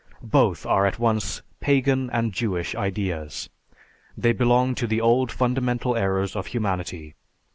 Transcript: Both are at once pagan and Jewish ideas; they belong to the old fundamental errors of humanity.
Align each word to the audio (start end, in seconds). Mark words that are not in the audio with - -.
Both 0.31 0.65
are 0.65 0.87
at 0.87 0.97
once 0.97 1.43
pagan 1.59 2.09
and 2.09 2.33
Jewish 2.33 2.73
ideas; 2.73 3.49
they 4.17 4.31
belong 4.33 4.73
to 4.73 4.87
the 4.87 4.99
old 4.99 5.31
fundamental 5.31 5.95
errors 5.95 6.35
of 6.35 6.47
humanity. 6.47 7.13